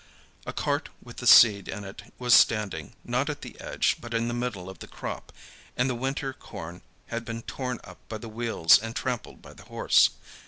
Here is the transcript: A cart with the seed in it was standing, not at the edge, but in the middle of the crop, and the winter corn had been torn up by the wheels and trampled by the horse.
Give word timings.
A 0.47 0.51
cart 0.51 0.89
with 0.99 1.17
the 1.17 1.27
seed 1.27 1.67
in 1.67 1.83
it 1.83 2.01
was 2.17 2.33
standing, 2.33 2.95
not 3.03 3.29
at 3.29 3.41
the 3.41 3.59
edge, 3.61 3.97
but 4.01 4.15
in 4.15 4.29
the 4.29 4.33
middle 4.33 4.67
of 4.67 4.79
the 4.79 4.87
crop, 4.87 5.31
and 5.77 5.87
the 5.87 5.93
winter 5.93 6.33
corn 6.33 6.81
had 7.09 7.23
been 7.23 7.43
torn 7.43 7.79
up 7.83 7.99
by 8.09 8.17
the 8.17 8.27
wheels 8.27 8.79
and 8.79 8.95
trampled 8.95 9.43
by 9.43 9.53
the 9.53 9.65
horse. 9.65 10.09